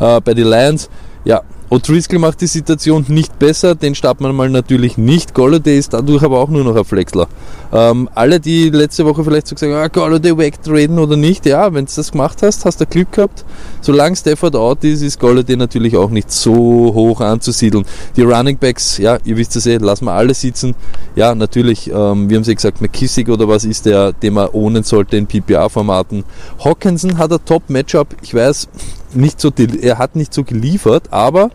[0.00, 0.88] Äh, bei den Lions,
[1.24, 5.32] ja, O'Driscoll macht die Situation nicht besser, den startet man mal natürlich nicht.
[5.32, 7.28] Golladay ist dadurch aber auch nur noch ein Flexler.
[7.72, 11.72] Ähm, alle, die letzte Woche vielleicht so gesagt haben, ah, Golladay wegtraden oder nicht, ja,
[11.72, 13.46] wenn du das gemacht hast, hast du Glück gehabt.
[13.80, 17.86] Solange Stafford out ist, ist Golladay natürlich auch nicht so hoch anzusiedeln.
[18.16, 20.74] Die Running Backs, ja, ihr wisst es eh, lassen wir alle sitzen.
[21.16, 24.82] Ja, natürlich, ähm, wir haben sie gesagt, McKissick oder was ist der, den man ohnen
[24.82, 26.24] sollte in PPA-Formaten.
[26.62, 28.68] Hawkinson hat ein Top-Matchup, ich weiß,
[29.14, 31.50] nicht so, er hat nicht so geliefert, aber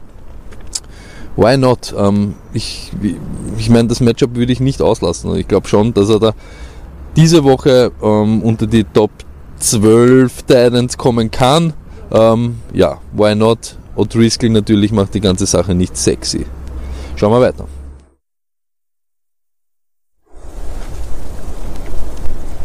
[1.38, 1.96] why not?
[1.98, 2.92] Ähm, ich
[3.58, 5.34] ich meine, das Matchup würde ich nicht auslassen.
[5.36, 6.34] Ich glaube schon, dass er da
[7.16, 9.12] diese Woche ähm, unter die Top
[9.60, 11.74] 12 Titans kommen kann.
[12.12, 13.78] Ähm, ja, why not?
[13.96, 16.46] O'Driscoll natürlich macht die ganze Sache nicht sexy.
[17.16, 17.68] Schauen wir weiter.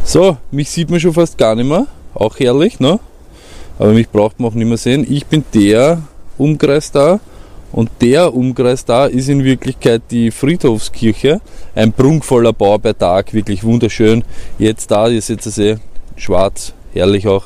[0.05, 1.87] So, mich sieht man schon fast gar nicht mehr.
[2.13, 3.01] Auch herrlich, ne?
[3.79, 5.07] Aber mich braucht man auch nicht mehr sehen.
[5.09, 6.03] Ich bin der
[6.37, 7.21] Umkreis da
[7.73, 11.41] und der Umkreis da ist in Wirklichkeit die Friedhofskirche.
[11.75, 14.25] Ein prunkvoller Bau bei Tag, wirklich wunderschön.
[14.59, 15.77] Jetzt da, ihr seht es eh,
[16.17, 17.45] schwarz, herrlich auch.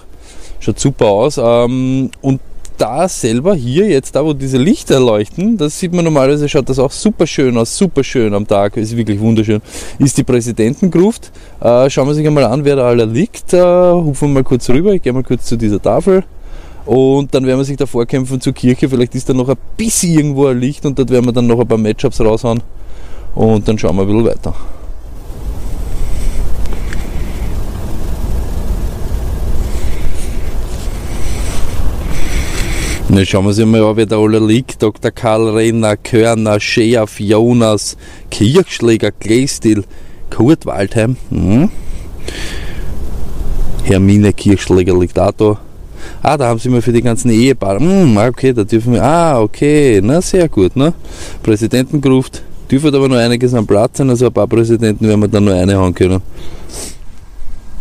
[0.58, 1.38] Schaut super aus.
[1.38, 2.40] Ähm, und
[2.76, 6.78] da selber hier, jetzt da, wo diese Lichter leuchten, das sieht man normalerweise, schaut das
[6.78, 9.62] auch super schön aus, super schön am Tag, ist wirklich wunderschön.
[9.98, 11.32] Ist die Präsidentengruft.
[11.60, 13.52] Äh, schauen wir sich einmal an, wer da alle liegt.
[13.52, 16.24] Äh, rufen wir mal kurz rüber, ich gehe mal kurz zu dieser Tafel.
[16.86, 18.88] Und dann werden wir sich da vorkämpfen zur Kirche.
[18.88, 21.58] Vielleicht ist da noch ein bisschen irgendwo ein Licht und dort werden wir dann noch
[21.58, 22.62] ein paar Matchups raushauen.
[23.34, 24.54] Und dann schauen wir ein bisschen weiter.
[33.08, 34.82] Na, schauen wir uns mal an, wer da alle liegt.
[34.82, 35.10] Dr.
[35.10, 37.96] Karl Renner, Körner, Scheaf, Jonas,
[38.30, 39.84] Kirchschläger, Gleistil,
[40.30, 41.16] Kurt Waldheim.
[41.30, 41.70] Hm.
[43.84, 45.58] Hermine Kirchschläger liegt auch da.
[46.22, 47.78] Ah, da haben sie mal für die ganzen Ehepaare.
[47.78, 49.02] Hm, okay, da dürfen wir.
[49.02, 50.92] Ah, okay, na sehr gut, ne?
[51.42, 52.38] Präsidenten gerufen,
[52.70, 55.54] dürfen aber nur einiges am Platz sein, also ein paar Präsidenten werden wir dann nur
[55.54, 56.20] eine haben können.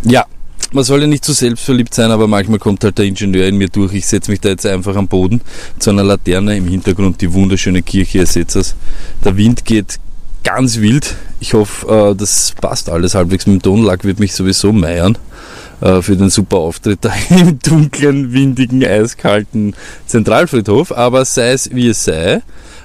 [0.03, 0.25] Ja,
[0.71, 3.69] man soll ja nicht zu selbstverliebt sein, aber manchmal kommt halt der Ingenieur in mir
[3.69, 3.93] durch.
[3.93, 5.41] Ich setze mich da jetzt einfach am Boden
[5.79, 8.75] zu einer Laterne im Hintergrund, die wunderschöne Kirche, ihr seht es.
[9.23, 9.99] Der Wind geht
[10.43, 11.15] ganz wild.
[11.39, 13.47] Ich hoffe, äh, das passt alles halbwegs.
[13.47, 15.17] Mit dem Tonlack wird mich sowieso meiern
[15.81, 20.91] äh, für den super Auftritt da im dunklen, windigen, eiskalten Zentralfriedhof.
[20.91, 22.41] Aber sei es wie es sei.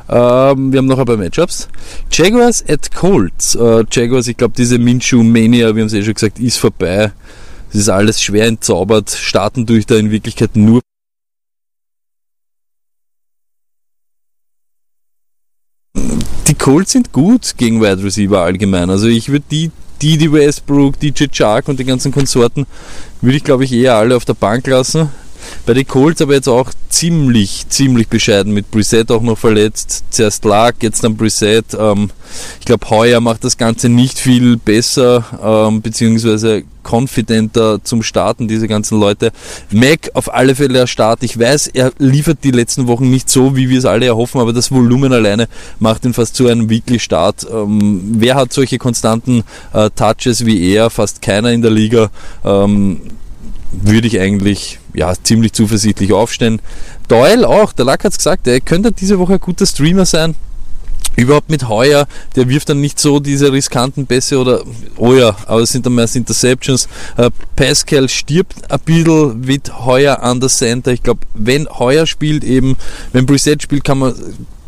[0.09, 1.69] Ähm, wir haben noch ein paar Matchups.
[2.11, 3.55] Jaguars at Colts.
[3.55, 7.13] Äh, Jaguars, ich glaube, diese Minshew Mania, wir haben es eh schon gesagt, ist vorbei.
[7.73, 9.11] Es ist alles schwer entzaubert.
[9.11, 10.81] Starten durch da in Wirklichkeit nur
[16.49, 18.91] die Colts sind gut gegen Wide Receiver allgemein.
[18.91, 19.71] Also ich würde die,
[20.03, 22.67] die Westbrook, DJ Chark und die ganzen Konsorten,
[23.21, 25.11] würde ich glaube ich eher alle auf der Bank lassen.
[25.67, 30.05] Bei den Colts aber jetzt auch ziemlich, ziemlich bescheiden mit Brissett auch noch verletzt.
[30.11, 31.67] Zuerst lag, jetzt dann Brissett.
[31.79, 32.11] Ähm,
[32.59, 38.69] ich glaube, Heuer macht das Ganze nicht viel besser, ähm, beziehungsweise confidenter zum Starten, diese
[38.69, 39.33] ganzen Leute.
[39.71, 41.23] Mac auf alle Fälle der Start.
[41.23, 44.53] Ich weiß, er liefert die letzten Wochen nicht so, wie wir es alle erhoffen, aber
[44.53, 45.49] das Volumen alleine
[45.79, 47.47] macht ihn fast zu einem Weekly Start.
[47.53, 50.91] Ähm, wer hat solche konstanten äh, Touches wie er?
[50.91, 52.11] Fast keiner in der Liga.
[52.45, 53.01] Ähm,
[53.73, 56.61] würde ich eigentlich ja, ziemlich zuversichtlich aufstellen.
[57.09, 60.35] Doyle auch, der Lack hat es gesagt, er könnte diese Woche ein guter Streamer sein.
[61.17, 62.07] Überhaupt mit Heuer,
[62.37, 64.63] der wirft dann nicht so diese riskanten Pässe oder,
[64.97, 66.89] oh ja, aber es sind dann meist Interceptions.
[67.17, 70.93] Äh, Pascal stirbt ein bisschen mit Heuer an der Center.
[70.93, 72.77] Ich glaube, wenn Heuer spielt, eben,
[73.13, 74.15] wenn Preset spielt, kann man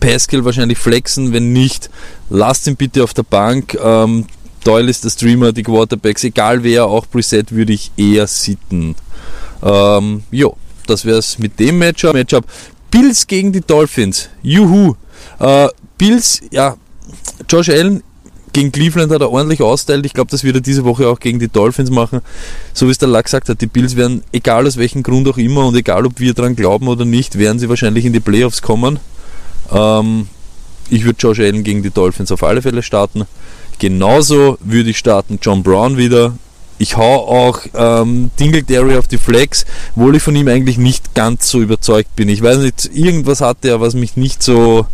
[0.01, 1.33] Pascal wahrscheinlich flexen.
[1.33, 1.91] Wenn nicht,
[2.29, 3.79] lasst ihn bitte auf der Bank.
[3.83, 4.27] Ähm,
[4.65, 8.95] Doyle ist der Streamer, die Quarterbacks, egal wer, auch Preset würde ich eher sitten.
[9.63, 12.15] Ähm, jo, das wäre es mit dem Matchup.
[12.15, 12.45] Matchup.
[12.91, 14.29] Bills gegen die Dolphins.
[14.43, 14.95] Juhu.
[15.39, 16.77] Äh, Bills, ja,
[17.49, 18.03] Josh Allen
[18.53, 20.05] gegen Cleveland hat er ordentlich austeilt.
[20.05, 22.21] Ich glaube, das wird er diese Woche auch gegen die Dolphins machen.
[22.75, 25.39] So wie es der Lack gesagt hat, die Bills werden, egal aus welchem Grund auch
[25.39, 28.61] immer und egal ob wir dran glauben oder nicht, werden sie wahrscheinlich in die Playoffs
[28.61, 29.01] kommen.
[29.73, 30.29] Ähm,
[30.91, 33.25] ich würde Josh Allen gegen die Dolphins auf alle Fälle starten.
[33.83, 36.39] Genauso würde ich starten John Brown wieder.
[36.79, 39.67] Ich hau auch ähm, Dingletary auf die Flex,
[39.97, 42.29] obwohl ich von ihm eigentlich nicht ganz so überzeugt bin.
[42.29, 44.87] Ich weiß nicht, irgendwas hat er, was mich nicht so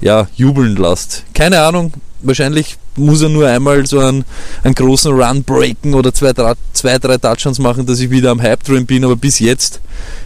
[0.00, 1.24] ja, jubeln lässt.
[1.34, 4.24] Keine Ahnung, wahrscheinlich muss er nur einmal so einen,
[4.62, 8.42] einen großen Run breaken oder zwei, drei, zwei, drei Touchdowns machen, dass ich wieder am
[8.42, 9.80] Hype drin bin, aber bis jetzt,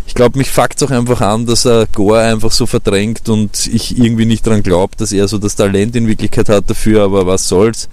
[0.07, 3.99] ich glaube, mich fuckt auch einfach an, dass er Gore einfach so verdrängt und ich
[3.99, 7.49] irgendwie nicht daran glaube, dass er so das Talent in Wirklichkeit hat dafür, aber was
[7.49, 7.89] soll's.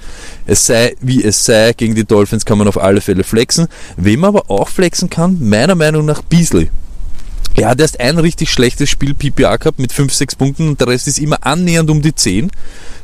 [0.46, 3.68] Es sei wie es sei, gegen die Dolphins kann man auf alle Fälle flexen.
[3.98, 6.70] Wem man aber auch flexen kann, meiner Meinung nach Beasley.
[7.54, 10.88] Er hat erst ein richtig schlechtes Spiel PPA gehabt mit 5, 6 Punkten und der
[10.88, 12.52] Rest ist immer annähernd um die 10.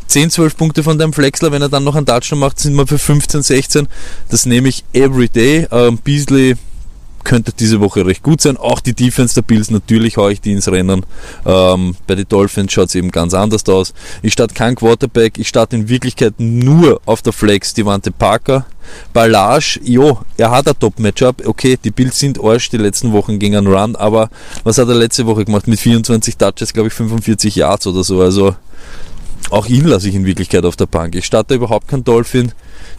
[0.07, 2.85] 10, 12 Punkte von deinem Flexler, wenn er dann noch einen Touchdown macht, sind wir
[2.85, 3.87] für 15, 16.
[4.29, 5.67] Das nehme ich every day.
[5.71, 6.55] Ähm, Beasley
[7.23, 8.57] könnte diese Woche recht gut sein.
[8.57, 11.05] Auch die Defense der Bills, natürlich haue ich die ins Rennen.
[11.45, 13.93] Ähm, bei den Dolphins schaut es eben ganz anders aus.
[14.21, 18.65] Ich starte kein Quarterback, ich starte in Wirklichkeit nur auf der Flex Devante Parker.
[19.13, 21.45] Ballage, jo, er hat ein Top-Matchup.
[21.45, 24.29] Okay, die Bills sind Arsch die letzten Wochen gegen einen Run, aber
[24.63, 25.67] was hat er letzte Woche gemacht?
[25.67, 28.21] Mit 24 Touches, glaube ich, 45 Yards oder so.
[28.21, 28.55] Also
[29.49, 31.15] auch ihn lasse ich in Wirklichkeit auf der Bank.
[31.15, 32.51] Ich starte überhaupt kein Dolphin,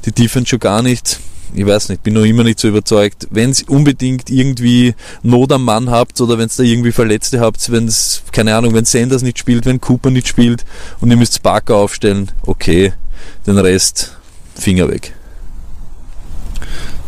[0.05, 1.19] die Defense schon gar nicht.
[1.55, 3.29] Ich weiß nicht, bin noch immer nicht so überzeugt.
[3.31, 7.71] Wenn es unbedingt irgendwie Not am Mann habt oder wenn es da irgendwie Verletzte habt,
[7.71, 10.65] wenn es, keine Ahnung, wenn Sanders nicht spielt, wenn Cooper nicht spielt
[11.01, 12.93] und ihr müsst Parker aufstellen, okay,
[13.47, 14.17] den Rest
[14.55, 15.15] Finger weg.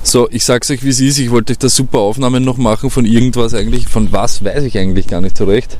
[0.02, 2.90] So, ich sag's euch wie es ist, ich wollte euch da super Aufnahmen noch machen
[2.90, 5.78] von irgendwas eigentlich, von was weiß ich eigentlich gar nicht so recht.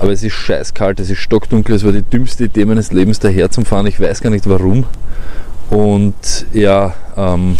[0.00, 3.50] Aber es ist scheißkalt, es ist stockdunkel, es war die dümmste Idee meines Lebens daher
[3.50, 3.86] zum Fahren.
[3.86, 4.84] Ich weiß gar nicht warum.
[5.70, 7.56] Und ja, ähm,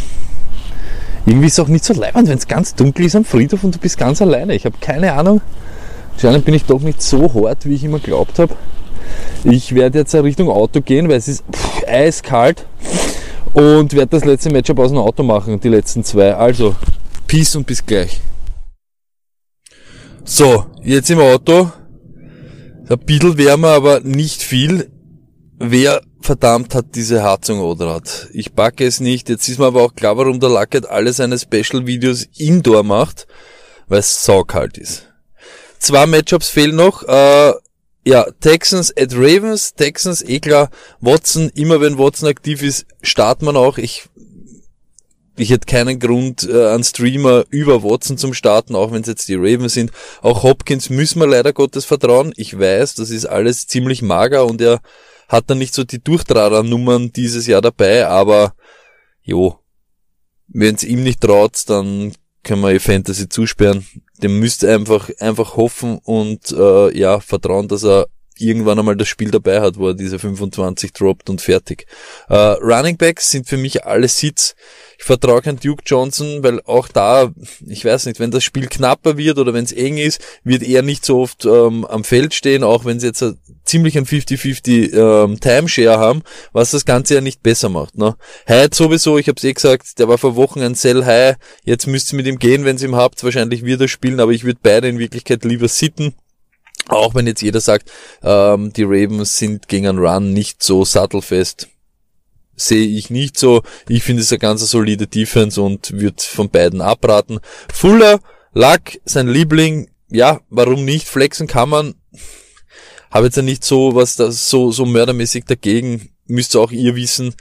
[1.27, 3.75] irgendwie ist es auch nicht so leibend, wenn es ganz dunkel ist am Friedhof und
[3.75, 4.55] du bist ganz alleine.
[4.55, 5.41] Ich habe keine Ahnung.
[6.13, 8.55] Anscheinend bin ich doch nicht so hart, wie ich immer glaubt habe.
[9.45, 12.67] Ich werde jetzt Richtung Auto gehen, weil es ist pff, eiskalt
[13.55, 16.35] und werde das letzte Matchup aus dem Auto machen, die letzten zwei.
[16.35, 16.75] Also,
[17.27, 18.21] Peace und bis gleich.
[20.25, 21.71] So, jetzt im Auto
[22.89, 24.91] ein bisschen wärmer, aber nicht viel.
[25.59, 28.29] Wer verdammt hat diese Heizung oder hat?
[28.33, 29.29] Ich backe es nicht.
[29.29, 33.27] Jetzt ist mir aber auch klar, warum der Luckett alle seine Special-Videos indoor macht,
[33.89, 35.09] weil es saukalt ist.
[35.79, 37.03] Zwei Matchups fehlen noch.
[37.05, 37.53] Äh,
[38.05, 39.75] ja, Texans at Ravens.
[39.75, 40.71] Texans, eh klar.
[41.01, 43.79] Watson, immer wenn Watson aktiv ist, startet man auch.
[43.79, 44.09] Ich
[45.41, 49.27] ich hätte keinen Grund, äh, einen Streamer über Watson zum starten, auch wenn es jetzt
[49.29, 49.91] die Ravens sind.
[50.21, 52.35] Auch Hopkins müssen wir leider Gottes vertrauen.
[52.37, 54.81] Ich weiß, das ist alles ziemlich mager und er
[55.31, 58.55] hat dann nicht so die Durchtrader-Nummern dieses Jahr dabei, aber
[59.23, 59.59] jo,
[60.49, 62.13] wenn es ihm nicht traut, dann
[62.43, 63.87] können wir ihr Fantasy zusperren.
[64.23, 68.09] Dem müsst ihr einfach, einfach hoffen und äh, ja, vertrauen, dass er
[68.41, 71.87] irgendwann einmal das Spiel dabei hat, wo er diese 25 droppt und fertig.
[72.29, 74.57] Äh, Running Backs sind für mich alle Sits.
[74.99, 77.33] Ich vertraue kein Duke Johnson, weil auch da,
[77.67, 80.83] ich weiß nicht, wenn das Spiel knapper wird oder wenn es eng ist, wird er
[80.83, 83.23] nicht so oft ähm, am Feld stehen, auch wenn sie jetzt
[83.71, 87.97] ziemlich ein 50-50 ähm, Timeshare haben, was das Ganze ja nicht besser macht.
[87.97, 88.17] Ne?
[88.47, 91.87] Hyde sowieso, ich habe es eh gesagt, der war vor Wochen ein Sell High, jetzt
[91.87, 94.45] müsst ihr mit ihm gehen, wenn ihr ihn habt, wahrscheinlich wird er spielen, aber ich
[94.45, 96.15] würde beide in Wirklichkeit lieber sitten.
[96.89, 97.91] Auch wenn jetzt jeder sagt,
[98.23, 101.69] ähm, die Ravens sind gegen einen Run nicht so sattelfest
[102.57, 103.63] sehe ich nicht so.
[103.89, 107.41] Ich finde es eine ganz solide Defense und würde von beiden abraten.
[107.73, 108.21] Fuller,
[108.53, 111.09] Luck, sein Liebling, ja, warum nicht?
[111.09, 111.95] Flexen kann man.
[113.11, 116.11] Habe jetzt ja nicht so was das so, so mördermäßig dagegen.
[116.27, 117.35] Müsst ihr auch ihr wissen.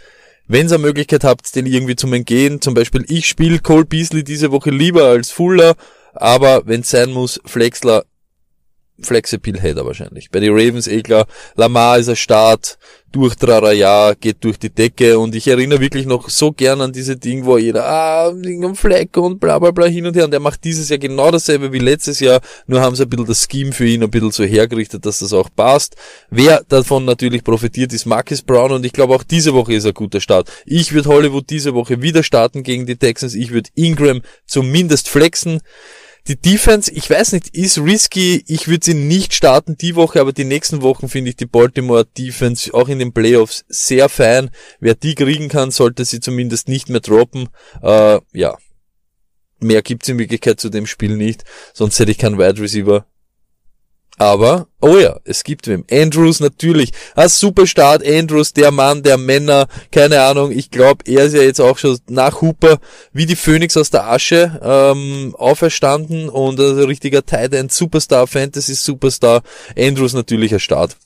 [0.47, 4.23] Wenn ihr eine Möglichkeit habt, den irgendwie zum Entgehen, zum Beispiel ich spiele Cole Beasley
[4.23, 5.75] diese Woche lieber als Fuller,
[6.13, 8.05] aber wenn sein muss, Flexler
[9.01, 10.29] Flexible Header wahrscheinlich.
[10.31, 12.77] Bei den Ravens eh klar, Lamar ist ein Start,
[13.11, 17.17] durch Traraya, geht durch die Decke und ich erinnere wirklich noch so gern an diese
[17.17, 20.31] Ding, wo jeder, ah, Ding am Fleck und bla bla bla hin und her und
[20.31, 23.47] der macht dieses Jahr genau dasselbe wie letztes Jahr, nur haben sie ein bisschen das
[23.49, 25.95] Scheme für ihn ein bisschen so hergerichtet, dass das auch passt.
[26.29, 29.93] Wer davon natürlich profitiert, ist Marcus Brown und ich glaube auch diese Woche ist ein
[29.93, 30.51] guter Start.
[30.65, 35.61] Ich würde Hollywood diese Woche wieder starten gegen die Texans, ich würde Ingram zumindest flexen.
[36.27, 38.43] Die Defense, ich weiß nicht, ist risky.
[38.47, 42.05] Ich würde sie nicht starten die Woche, aber die nächsten Wochen finde ich die Baltimore
[42.05, 44.51] Defense auch in den Playoffs sehr fein.
[44.79, 47.49] Wer die kriegen kann, sollte sie zumindest nicht mehr droppen.
[47.81, 48.57] Äh, ja.
[49.59, 51.43] Mehr gibt's in Wirklichkeit zu dem Spiel nicht.
[51.73, 53.05] Sonst hätte ich keinen Wide Receiver
[54.19, 55.85] aber, oh ja, es gibt wem.
[55.89, 56.91] Andrews natürlich.
[57.15, 58.05] Ein super Start.
[58.05, 59.67] Andrews, der Mann der Männer.
[59.93, 60.51] Keine Ahnung.
[60.51, 62.79] Ich glaube, er ist ja jetzt auch schon nach Hooper
[63.13, 68.73] wie die Phoenix aus der Asche ähm, auferstanden und ein richtiger Tight End Superstar, Fantasy
[68.75, 69.41] Superstar.
[69.77, 70.97] Andrews natürlich ein Start.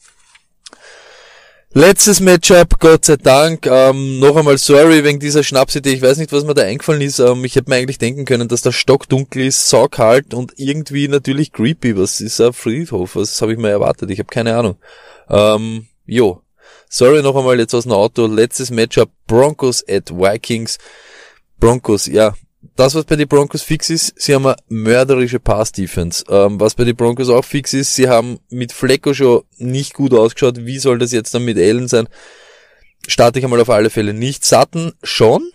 [1.76, 3.66] Letztes Matchup, Gott sei Dank.
[3.66, 5.94] Ähm, noch einmal sorry wegen dieser Schnapsidee.
[5.94, 7.18] Ich weiß nicht, was mir da eingefallen ist.
[7.18, 11.08] Ähm, ich hätte mir eigentlich denken können, dass der Stock dunkel ist, saukalt und irgendwie
[11.08, 11.98] natürlich creepy.
[11.98, 13.16] Was ist ein Friedhof?
[13.16, 14.12] Was habe ich mir erwartet?
[14.12, 14.76] Ich habe keine Ahnung.
[15.32, 16.44] Ähm, jo.
[16.90, 18.28] Sorry noch einmal jetzt aus dem Auto.
[18.28, 20.78] Letztes Matchup, Broncos at Vikings.
[21.60, 22.36] Broncos, ja,
[22.76, 26.24] das, was bei den Broncos fix ist, sie haben eine mörderische Pass-Defense.
[26.30, 30.14] Ähm, was bei den Broncos auch fix ist, sie haben mit Flecko schon nicht gut
[30.14, 30.66] ausgeschaut.
[30.66, 32.08] Wie soll das jetzt dann mit Allen sein?
[33.08, 34.44] Starte ich einmal auf alle Fälle nicht.
[34.46, 35.52] Satten schon,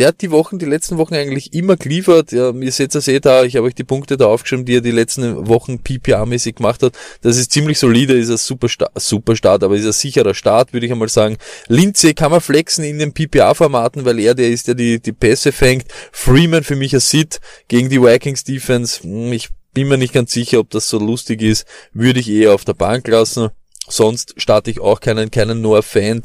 [0.00, 2.32] der hat die Wochen, die letzten Wochen eigentlich immer geliefert.
[2.32, 4.80] Ja, ihr seht das eh da, ich habe euch die Punkte da aufgeschrieben, die er
[4.80, 6.94] die letzten Wochen PPA-mäßig gemacht hat.
[7.20, 10.72] Das ist ziemlich solide, ist ein super, Sta super Start, aber ist ein sicherer Start,
[10.72, 11.36] würde ich einmal sagen.
[11.68, 15.52] Lindsay kann man flexen in den PPA-Formaten, weil er der ist, der die, die Pässe
[15.52, 15.84] fängt.
[16.12, 19.02] Freeman für mich ein Sit gegen die Vikings Defense.
[19.02, 21.66] Hm, ich bin mir nicht ganz sicher, ob das so lustig ist.
[21.92, 23.50] Würde ich eher auf der Bank lassen.
[23.86, 26.22] Sonst starte ich auch keinen, keinen Noah Fan.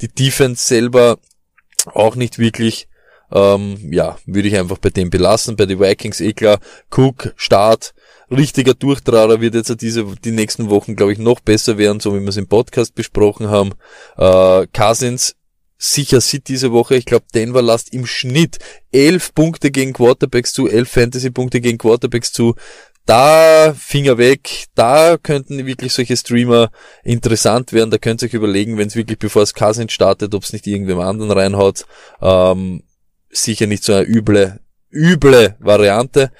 [0.00, 1.20] Die Defense selber
[1.94, 2.88] auch nicht wirklich
[3.32, 5.56] ähm, ja, würde ich einfach bei dem belassen.
[5.56, 6.58] Bei den Vikings eh klar,
[6.90, 7.94] Cook, Start,
[8.30, 12.20] richtiger Durchtrager wird jetzt diese, die nächsten Wochen, glaube ich, noch besser werden, so wie
[12.20, 13.72] wir es im Podcast besprochen haben.
[14.16, 15.36] Äh, Cousins,
[15.78, 16.96] sicher sieht diese Woche.
[16.96, 18.58] Ich glaube, Denver lasst im Schnitt
[18.92, 22.54] elf Punkte gegen Quarterbacks zu, elf Fantasy-Punkte gegen Quarterbacks zu.
[23.04, 26.70] Da Finger weg, da könnten wirklich solche Streamer
[27.02, 27.90] interessant werden.
[27.90, 30.68] Da könnt ihr euch überlegen, wenn es wirklich bevor es Cousins startet, ob es nicht
[30.68, 31.84] irgendwem anderen reinhaut.
[32.20, 32.84] Ähm,
[33.32, 36.30] sicher nicht so eine üble, üble Variante.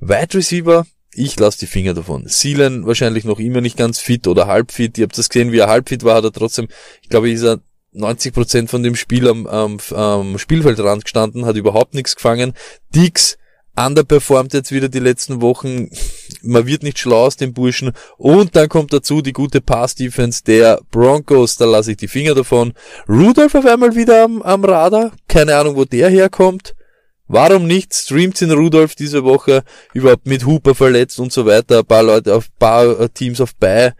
[0.00, 2.24] Wide Receiver, ich lasse die Finger davon.
[2.26, 4.98] Seelen wahrscheinlich noch immer nicht ganz fit oder halb fit.
[4.98, 6.68] Ihr habt das gesehen, wie er halb fit war, hat er trotzdem,
[7.02, 7.60] ich glaube, ist er
[7.92, 12.54] 90 Prozent von dem Spiel am, am, am Spielfeldrand gestanden, hat überhaupt nichts gefangen.
[12.94, 13.38] Dix
[13.86, 15.90] underperformt jetzt wieder die letzten Wochen.
[16.42, 17.92] Man wird nicht schlau aus dem Burschen.
[18.16, 21.56] Und dann kommt dazu die gute Pass-Defense der Broncos.
[21.56, 22.72] Da lasse ich die Finger davon.
[23.08, 25.12] Rudolph auf einmal wieder am, am Radar.
[25.28, 26.74] Keine Ahnung, wo der herkommt.
[27.28, 27.94] Warum nicht?
[27.94, 29.62] Streamt in Rudolph diese Woche
[29.92, 31.80] überhaupt mit Hooper verletzt und so weiter.
[31.80, 33.92] Ein paar Leute auf paar äh, Teams auf bei.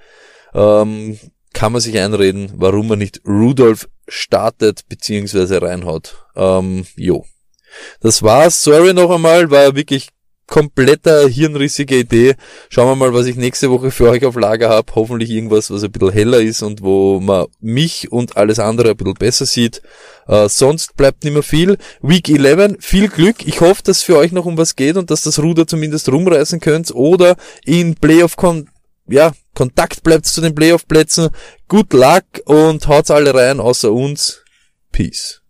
[0.54, 1.18] Ähm,
[1.52, 6.24] kann man sich einreden, warum man nicht Rudolph startet beziehungsweise reinhaut.
[6.36, 7.26] Ähm, jo.
[8.00, 8.62] Das war's.
[8.62, 10.08] Sorry noch einmal, war wirklich
[10.48, 12.34] kompletter hirnrissige Idee.
[12.70, 14.92] Schauen wir mal, was ich nächste Woche für euch auf Lager habe.
[14.94, 18.96] Hoffentlich irgendwas, was ein bisschen heller ist und wo man mich und alles andere ein
[18.96, 19.82] bisschen besser sieht.
[20.26, 21.76] Äh, sonst bleibt nicht mehr viel.
[22.02, 23.46] Week 11, viel Glück.
[23.46, 26.60] Ich hoffe, dass für euch noch um was geht und dass das Ruder zumindest rumreißen
[26.60, 28.68] könnt oder in Playoff kon
[29.10, 31.30] ja, Kontakt bleibt zu den Playoff-Plätzen.
[31.68, 34.44] Good luck und haut's alle rein, außer uns.
[34.92, 35.40] Peace.